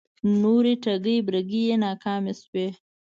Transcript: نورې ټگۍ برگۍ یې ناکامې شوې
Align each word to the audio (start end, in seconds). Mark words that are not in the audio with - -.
نورې 0.41 0.73
ټگۍ 0.83 1.17
برگۍ 1.27 1.63
یې 1.69 1.75
ناکامې 1.83 2.33
شوې 2.41 2.67